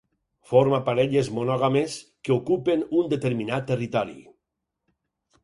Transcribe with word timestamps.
Forma 0.51 0.77
parelles 0.87 1.29
monògames 1.35 1.97
que 2.25 2.33
ocupen 2.37 2.87
un 3.03 3.13
determinat 3.13 3.71
territori. 3.75 4.19